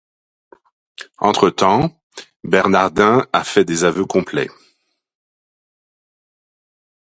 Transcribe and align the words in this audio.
Entre-temps 1.19 2.01
Bernardin 2.43 3.27
a 3.33 3.43
fait 3.43 3.65
des 3.65 3.83
aveux 3.83 4.07
complets. 4.07 4.49